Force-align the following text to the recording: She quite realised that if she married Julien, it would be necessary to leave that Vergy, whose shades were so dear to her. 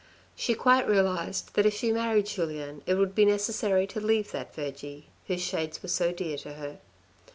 She 0.35 0.55
quite 0.55 0.87
realised 0.89 1.53
that 1.53 1.67
if 1.67 1.75
she 1.75 1.91
married 1.91 2.25
Julien, 2.25 2.81
it 2.87 2.95
would 2.95 3.13
be 3.13 3.23
necessary 3.23 3.85
to 3.85 4.01
leave 4.01 4.31
that 4.31 4.51
Vergy, 4.55 5.03
whose 5.27 5.41
shades 5.43 5.83
were 5.83 5.89
so 5.89 6.11
dear 6.11 6.37
to 6.39 6.53
her. 6.55 6.79